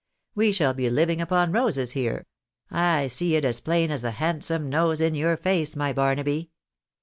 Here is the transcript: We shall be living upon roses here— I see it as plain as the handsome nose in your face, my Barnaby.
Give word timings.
We 0.33 0.51
shall 0.51 0.73
be 0.73 0.89
living 0.89 1.21
upon 1.21 1.51
roses 1.51 1.91
here— 1.91 2.25
I 2.95 3.05
see 3.05 3.35
it 3.35 3.45
as 3.45 3.59
plain 3.59 3.91
as 3.91 4.01
the 4.01 4.09
handsome 4.09 4.67
nose 4.67 4.99
in 4.99 5.13
your 5.13 5.37
face, 5.37 5.75
my 5.75 5.93
Barnaby. 5.93 6.49